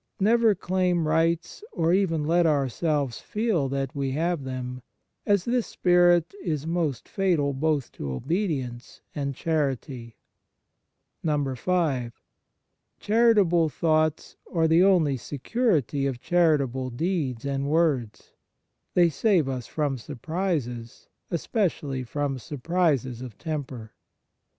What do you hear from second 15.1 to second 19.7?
security of charitable deeds and words. They save us